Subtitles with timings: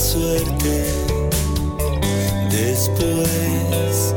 [0.00, 0.86] suerte
[2.50, 4.14] después.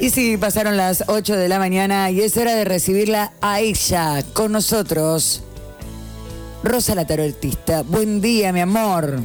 [0.00, 4.22] Y sí, pasaron las 8 de la mañana y es hora de recibirla a ella
[4.32, 5.42] con nosotros.
[6.64, 7.82] Rosa la tarotista.
[7.82, 9.20] Buen día, mi amor.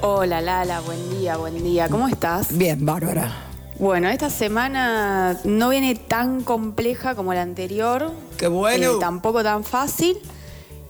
[0.00, 1.88] Hola Lala, buen día, buen día.
[1.88, 2.56] ¿Cómo estás?
[2.56, 3.32] Bien, Bárbara.
[3.78, 8.10] Bueno, esta semana no viene tan compleja como la anterior.
[8.38, 8.94] Qué bueno.
[8.94, 10.18] Eh, tampoco tan fácil.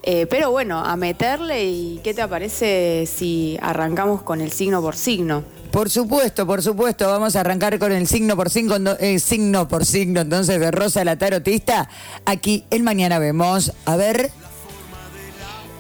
[0.05, 4.97] Eh, pero bueno, a meterle y ¿qué te parece si arrancamos con el signo por
[4.97, 5.45] signo?
[5.70, 9.69] Por supuesto, por supuesto, vamos a arrancar con el signo por signo, no- eh, signo
[9.69, 11.88] por signo, entonces de Rosa la tarotista.
[12.27, 13.73] Aquí el mañana vemos.
[13.87, 14.30] A ver,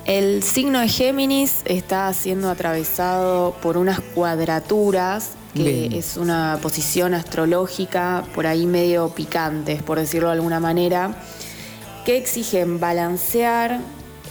[0.04, 5.92] El signo de Géminis está siendo atravesado por unas cuadraturas, que Bien.
[5.92, 11.14] es una posición astrológica por ahí medio picantes, por decirlo de alguna manera,
[12.04, 13.78] que exigen balancear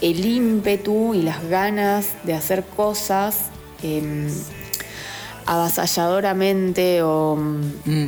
[0.01, 3.49] el ímpetu y las ganas de hacer cosas
[3.83, 4.27] em,
[5.45, 8.07] avasalladoramente o, mm,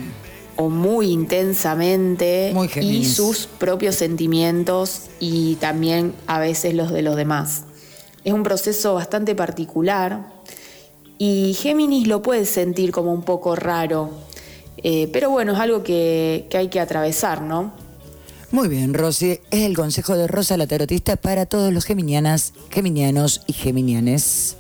[0.56, 7.16] o muy intensamente Muy y sus propios sentimientos y también a veces los de los
[7.16, 7.64] demás.
[8.24, 10.32] Es un proceso bastante particular
[11.18, 14.10] y Géminis lo puede sentir como un poco raro,
[14.78, 17.74] eh, pero bueno, es algo que, que hay que atravesar, ¿no?
[18.54, 19.40] Muy bien, Rosy.
[19.50, 24.58] Es el consejo de Rosa la tarotista para todos los geminianas, geminianos y geminianes.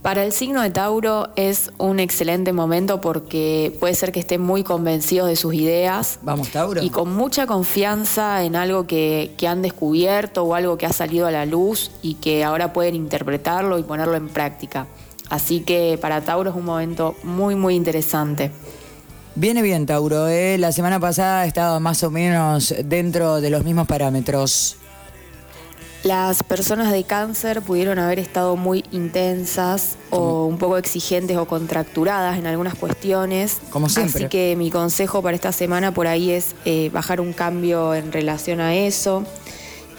[0.00, 4.62] Para el signo de Tauro es un excelente momento porque puede ser que estén muy
[4.62, 6.82] convencidos de sus ideas Vamos, Tauro.
[6.82, 11.26] y con mucha confianza en algo que, que han descubierto o algo que ha salido
[11.26, 14.86] a la luz y que ahora pueden interpretarlo y ponerlo en práctica.
[15.28, 18.52] Así que para Tauro es un momento muy, muy interesante.
[19.36, 20.28] Viene bien, Tauro.
[20.28, 20.56] ¿eh?
[20.56, 24.76] La semana pasada estaba más o menos dentro de los mismos parámetros.
[26.04, 32.38] Las personas de cáncer pudieron haber estado muy intensas o un poco exigentes o contracturadas
[32.38, 33.58] en algunas cuestiones.
[33.68, 34.24] Como siempre.
[34.24, 38.12] Así que mi consejo para esta semana por ahí es eh, bajar un cambio en
[38.12, 39.24] relación a eso,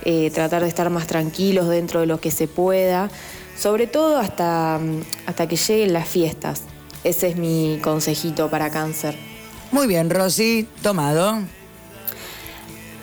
[0.04, 3.12] eh, tratar de estar más tranquilos dentro de lo que se pueda,
[3.56, 4.80] sobre todo hasta,
[5.28, 6.64] hasta que lleguen las fiestas.
[7.04, 9.27] Ese es mi consejito para cáncer.
[9.72, 10.68] Muy bien, Rosy.
[10.82, 11.40] Tomado.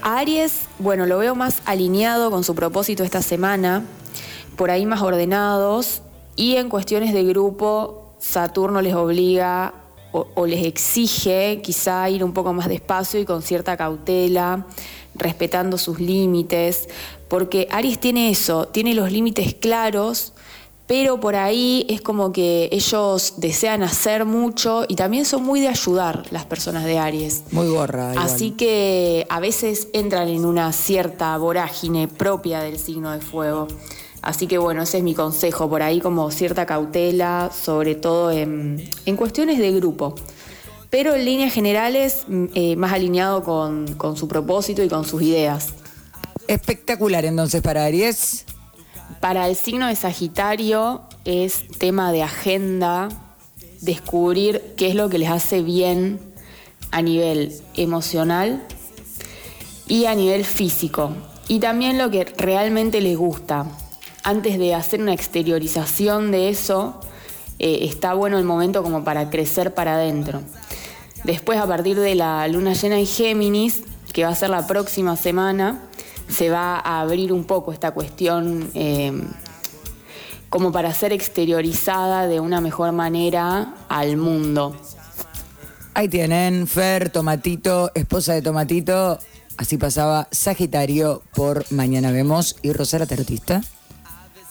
[0.02, 3.84] Aries, bueno, lo veo más alineado con su propósito esta semana,
[4.56, 6.02] por ahí más ordenados
[6.36, 9.72] y en cuestiones de grupo, Saturno les obliga
[10.12, 14.66] o les exige quizá ir un poco más despacio y con cierta cautela,
[15.14, 16.88] respetando sus límites,
[17.28, 20.33] porque Aries tiene eso, tiene los límites claros,
[20.86, 25.68] pero por ahí es como que ellos desean hacer mucho y también son muy de
[25.68, 27.44] ayudar las personas de Aries.
[27.52, 28.12] Muy gorra.
[28.12, 28.26] igual.
[28.26, 33.66] Así que a veces entran en una cierta vorágine propia del signo de fuego.
[34.20, 38.82] Así que bueno, ese es mi consejo, por ahí como cierta cautela, sobre todo en,
[39.06, 40.14] en cuestiones de grupo.
[40.90, 45.22] Pero en líneas generales, mm, eh, más alineado con, con su propósito y con sus
[45.22, 45.70] ideas.
[46.46, 48.44] Espectacular entonces para Aries.
[49.20, 53.08] Para el signo de Sagitario es tema de agenda,
[53.80, 56.20] descubrir qué es lo que les hace bien
[56.90, 58.62] a nivel emocional
[59.86, 61.12] y a nivel físico.
[61.48, 63.66] Y también lo que realmente les gusta.
[64.22, 67.00] Antes de hacer una exteriorización de eso,
[67.58, 70.40] eh, está bueno el momento como para crecer para adentro.
[71.24, 73.82] Después, a partir de la luna llena en Géminis,
[74.12, 75.82] que va a ser la próxima semana,
[76.34, 79.12] se va a abrir un poco esta cuestión eh,
[80.48, 84.76] como para ser exteriorizada de una mejor manera al mundo.
[85.94, 89.18] Ahí tienen Fer, Tomatito, esposa de Tomatito.
[89.56, 93.62] Así pasaba Sagitario por Mañana Vemos y Rosara Tarotista.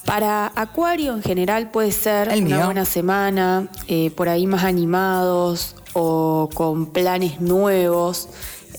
[0.05, 2.65] Para Acuario en general puede ser El una mío.
[2.65, 8.29] buena semana, eh, por ahí más animados o con planes nuevos.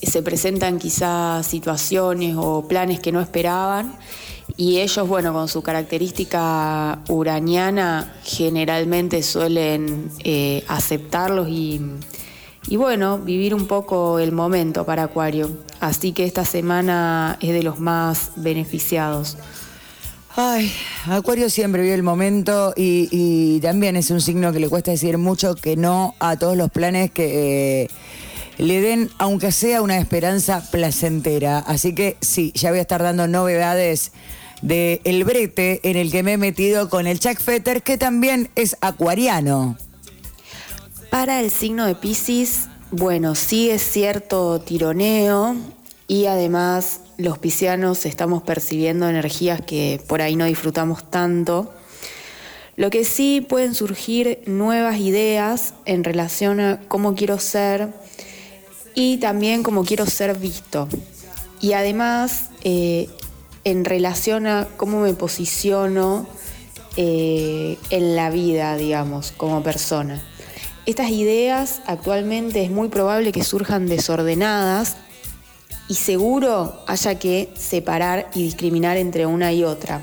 [0.06, 3.96] Se presentan quizás situaciones o planes que no esperaban
[4.56, 11.80] y ellos, bueno, con su característica uraniana, generalmente suelen eh, aceptarlos y,
[12.68, 15.50] y, bueno, vivir un poco el momento para Acuario.
[15.80, 19.36] Así que esta semana es de los más beneficiados.
[20.36, 20.72] Ay,
[21.06, 25.54] Acuario siempre vive el momento y, también es un signo que le cuesta decir mucho
[25.54, 27.90] que no a todos los planes que eh,
[28.58, 31.58] le den, aunque sea una esperanza placentera.
[31.58, 34.12] Así que sí, ya voy a estar dando novedades
[34.62, 38.50] de el brete en el que me he metido con el Chuck Fetter, que también
[38.54, 39.76] es acuariano.
[41.10, 45.56] Para el signo de Pisces, bueno, sí es cierto tironeo
[46.06, 51.72] y además los piscianos estamos percibiendo energías que por ahí no disfrutamos tanto.
[52.76, 57.92] Lo que sí pueden surgir nuevas ideas en relación a cómo quiero ser
[58.94, 60.88] y también cómo quiero ser visto.
[61.60, 63.08] Y además eh,
[63.64, 66.26] en relación a cómo me posiciono
[66.96, 70.22] eh, en la vida, digamos, como persona.
[70.86, 74.96] Estas ideas actualmente es muy probable que surjan desordenadas
[75.88, 80.02] y seguro haya que separar y discriminar entre una y otra.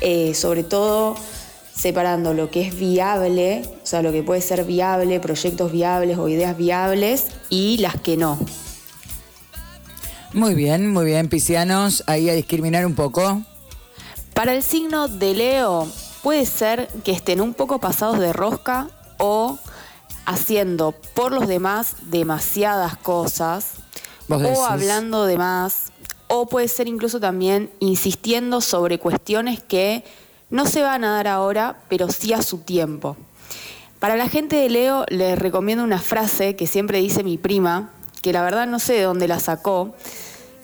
[0.00, 1.14] Eh, sobre todo
[1.74, 6.28] separando lo que es viable, o sea, lo que puede ser viable, proyectos viables o
[6.28, 8.38] ideas viables y las que no.
[10.32, 13.42] Muy bien, muy bien, piscianos, ahí a discriminar un poco.
[14.32, 15.86] Para el signo de Leo,
[16.22, 18.88] puede ser que estén un poco pasados de rosca
[19.18, 19.58] o
[20.24, 23.74] haciendo por los demás demasiadas cosas
[24.30, 25.92] o hablando de más
[26.28, 30.04] o puede ser incluso también insistiendo sobre cuestiones que
[30.48, 33.18] no se van a dar ahora, pero sí a su tiempo.
[34.02, 37.90] Para la gente de Leo les recomiendo una frase que siempre dice mi prima,
[38.20, 39.94] que la verdad no sé de dónde la sacó,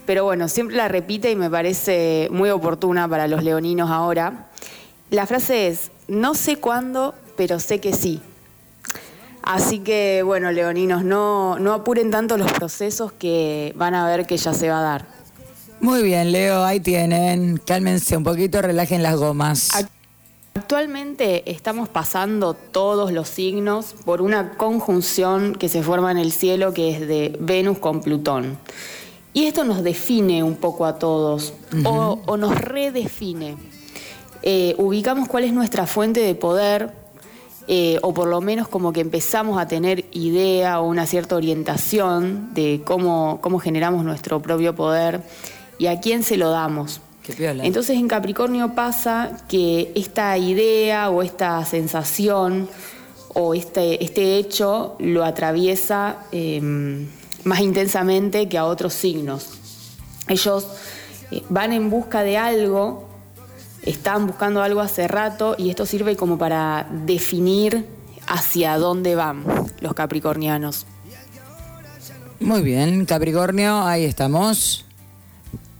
[0.07, 4.49] pero bueno, siempre la repite y me parece muy oportuna para los leoninos ahora.
[5.11, 8.21] La frase es, no sé cuándo, pero sé que sí.
[9.45, 14.37] Así que bueno, leoninos, no, no apuren tanto los procesos que van a ver que
[14.37, 15.07] ya se va a dar.
[15.79, 17.63] Muy bien, Leo, ahí tienen.
[17.65, 19.71] Cálmense un poquito, relajen las gomas.
[20.59, 26.75] Actualmente estamos pasando todos los signos por una conjunción que se forma en el cielo
[26.75, 28.59] que es de Venus con Plutón.
[29.33, 31.53] Y esto nos define un poco a todos
[31.85, 33.57] o, nos redefine.
[34.43, 36.93] Eh, ubicamos cuál es nuestra fuente de poder
[37.69, 42.53] eh, o por lo menos como que empezamos a tener idea o una cierta orientación
[42.53, 45.23] de cómo, cómo generamos nuestro propio poder
[45.79, 47.01] y a quién se lo damos.
[47.37, 52.69] Entonces en Capricornio pasa que esta idea o esta sensación
[53.35, 57.07] o este, este hecho lo atraviesa em,
[57.45, 59.51] más intensamente que a otros signos.
[60.29, 60.67] Ellos
[61.31, 63.09] eh, van en busca de algo,
[63.83, 67.87] están buscando algo hace rato y esto sirve como para definir
[68.27, 69.45] hacia dónde van
[69.81, 70.87] los capricornianos.
[72.41, 74.88] Muy bien, Capricornio, ahí estamos.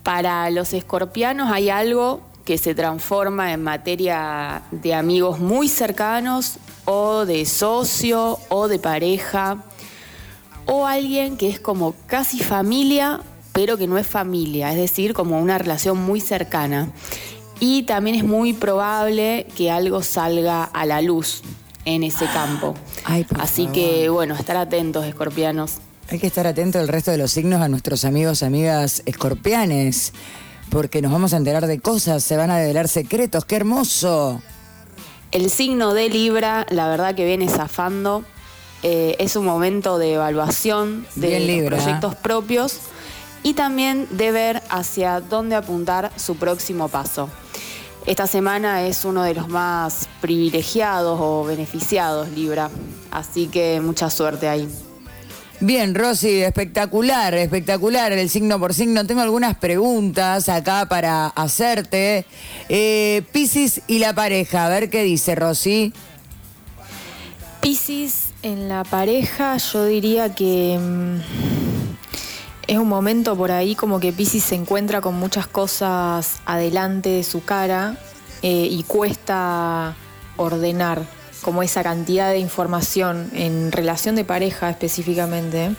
[0.09, 6.55] Para los escorpianos hay algo que se transforma en materia de amigos muy cercanos
[6.87, 9.65] o de socio o de pareja
[10.65, 13.21] o alguien que es como casi familia
[13.53, 16.91] pero que no es familia, es decir, como una relación muy cercana.
[17.61, 21.43] Y también es muy probable que algo salga a la luz
[21.85, 22.77] en ese campo.
[23.39, 25.81] Así que bueno, estar atentos, escorpianos.
[26.11, 30.15] Hay que estar atento el resto de los signos a nuestros amigos, amigas escorpianes,
[30.71, 34.41] porque nos vamos a enterar de cosas, se van a develar secretos, qué hermoso.
[35.33, 38.25] El signo de Libra, la verdad que viene zafando,
[38.83, 42.79] eh, es un momento de evaluación de proyectos propios
[43.43, 47.29] y también de ver hacia dónde apuntar su próximo paso.
[48.07, 52.71] Esta semana es uno de los más privilegiados o beneficiados, Libra,
[53.11, 54.67] así que mucha suerte ahí.
[55.61, 59.05] Bien, Rosy, espectacular, espectacular el signo por signo.
[59.05, 62.25] Tengo algunas preguntas acá para hacerte.
[62.69, 65.93] Eh, Piscis y la pareja, a ver qué dice Rosy.
[67.61, 71.17] Piscis en la pareja, yo diría que mm,
[72.69, 77.25] es un momento por ahí como que Piscis se encuentra con muchas cosas adelante de
[77.25, 77.97] su cara
[78.43, 79.97] eh, y cuesta
[80.37, 85.75] ordenar como esa cantidad de información en relación de pareja específicamente.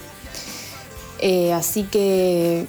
[1.19, 2.67] Eh, así que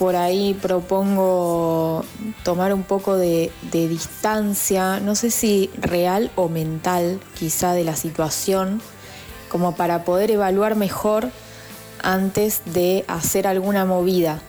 [0.00, 2.04] por ahí propongo
[2.42, 8.80] tomar un poco de, distancia, no sé si real o mental quizá de la situación,
[9.50, 11.28] como para poder evaluar mejor
[12.02, 14.40] antes de hacer alguna movida.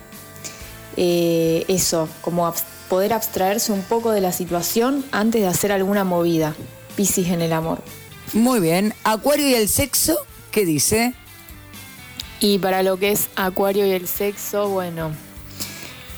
[0.96, 2.50] Eh, eso, como
[2.88, 6.54] poder abstraerse un poco de la situación antes de hacer alguna movida.
[6.96, 7.82] Piscis en el amor.
[8.32, 8.94] Muy bien.
[9.04, 10.16] Acuario y el sexo,
[10.50, 11.14] ¿qué dice?
[12.40, 15.12] Y para lo que es Acuario y el sexo, bueno,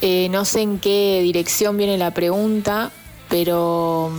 [0.00, 2.92] eh, no sé en qué dirección viene la pregunta,
[3.28, 4.10] pero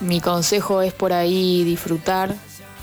[0.00, 2.34] mm, mi consejo es por ahí disfrutar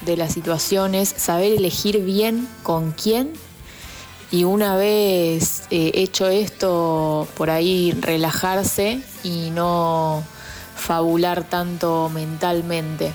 [0.05, 3.33] de las situaciones, saber elegir bien con quién
[4.31, 10.23] y una vez eh, hecho esto, por ahí relajarse y no
[10.85, 13.11] fabular tanto mentalmente.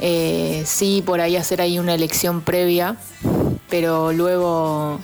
[0.00, 2.96] Eh, sí, por ahí hacer ahí una elección previa,
[3.68, 5.00] pero luego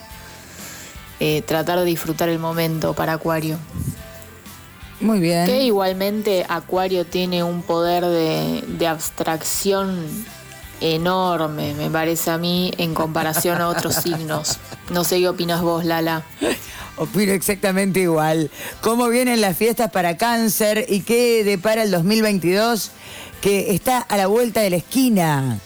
[1.20, 3.58] eh, tratar de disfrutar el momento para Acuario.
[5.00, 5.46] Muy bien.
[5.46, 10.06] Que igualmente Acuario tiene un poder de, de abstracción
[10.80, 14.58] enorme, me parece a mí, en comparación a otros signos.
[14.90, 16.22] No sé qué opinas vos, Lala.
[16.96, 18.50] Opino exactamente igual.
[18.80, 22.90] ¿Cómo vienen las fiestas para cáncer y qué depara el 2022
[23.40, 25.58] que está a la vuelta de la esquina?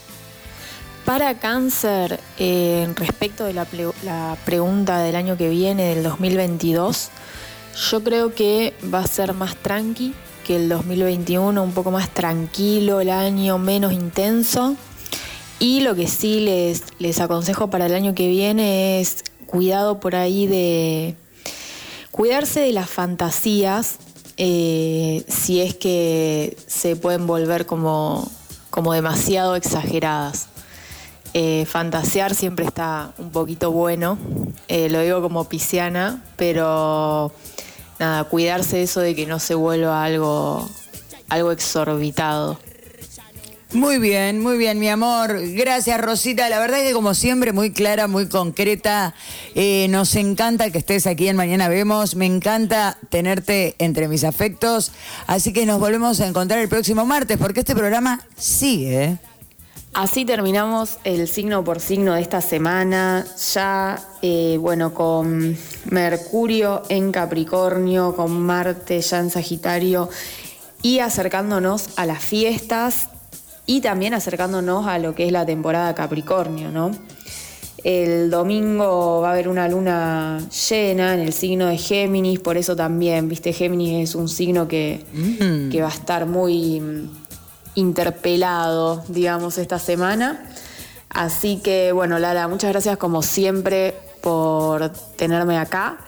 [1.05, 3.67] Para cáncer, eh, respecto de la,
[4.05, 7.11] la pregunta del año que viene, del 2022,
[7.91, 10.15] yo creo que va a ser más tranqui
[10.47, 14.77] que el 2021, un poco más tranquilo el año, menos intenso.
[15.59, 20.15] Y lo que sí les, les aconsejo para el año que viene es cuidado por
[20.15, 21.17] ahí de
[22.11, 23.99] cuidarse de las fantasías,
[24.37, 28.31] eh, si es que se pueden volver como,
[28.71, 30.49] como demasiado exageradas.
[31.35, 34.19] Eh, fantasear siempre está un poquito bueno,
[34.69, 37.33] eh, lo digo como pisciana, pero
[37.99, 40.69] nada, cuidarse eso de que no se vuelva algo,
[41.29, 42.59] algo exorbitado.
[43.73, 45.41] Muy bien, muy bien, mi amor.
[45.53, 46.49] Gracias, Rosita.
[46.49, 49.15] La verdad que como siempre, muy clara, muy concreta.
[49.55, 52.17] Eh, nos encanta que estés aquí en Mañana Vemos.
[52.17, 54.93] Me encanta tenerte entre mis afectos.
[55.27, 59.05] Así que nos volvemos a encontrar el próximo martes, porque este programa sigue.
[59.05, 59.19] ¿eh?
[59.93, 65.59] Así terminamos el signo por signo de esta semana, ya eh, bueno, con
[65.91, 70.09] Mercurio en Capricornio, con Marte ya en Sagitario
[70.81, 73.09] y acercándonos a las fiestas
[73.69, 76.91] y también acercándonos a lo que es la temporada Capricornio, ¿no?
[77.85, 82.75] El domingo va a haber una luna llena en el signo de Géminis, por eso
[82.75, 85.05] también, viste, Géminis es un signo que,
[85.71, 87.11] que va a estar muy mm,
[87.75, 90.43] interpelado, digamos, esta semana.
[91.11, 96.08] Así que, bueno, Lara, muchas gracias como siempre por tenerme acá.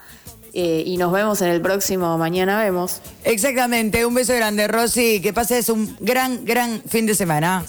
[0.52, 3.00] Eh, y nos vemos en el próximo Mañana Vemos.
[3.25, 4.04] Exactamente.
[4.04, 5.21] Un beso grande, Rosy.
[5.21, 7.64] Que pases un gran, gran fin de semana.